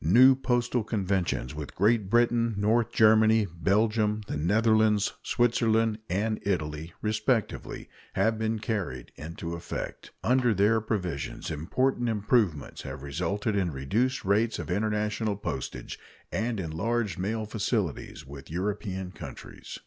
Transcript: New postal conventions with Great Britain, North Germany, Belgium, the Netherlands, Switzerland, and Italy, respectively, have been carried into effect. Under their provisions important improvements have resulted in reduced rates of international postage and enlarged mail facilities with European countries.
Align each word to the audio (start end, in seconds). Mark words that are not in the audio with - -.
New 0.03 0.33
postal 0.33 0.83
conventions 0.83 1.53
with 1.53 1.75
Great 1.75 2.09
Britain, 2.09 2.55
North 2.57 2.91
Germany, 2.91 3.45
Belgium, 3.45 4.23
the 4.25 4.35
Netherlands, 4.35 5.13
Switzerland, 5.21 5.99
and 6.09 6.39
Italy, 6.41 6.91
respectively, 7.03 7.87
have 8.13 8.39
been 8.39 8.57
carried 8.57 9.11
into 9.15 9.53
effect. 9.53 10.09
Under 10.23 10.55
their 10.55 10.81
provisions 10.81 11.51
important 11.51 12.09
improvements 12.09 12.81
have 12.81 13.03
resulted 13.03 13.55
in 13.55 13.69
reduced 13.71 14.25
rates 14.25 14.57
of 14.57 14.71
international 14.71 15.35
postage 15.35 15.99
and 16.31 16.59
enlarged 16.59 17.19
mail 17.19 17.45
facilities 17.45 18.25
with 18.25 18.49
European 18.49 19.11
countries. 19.11 19.77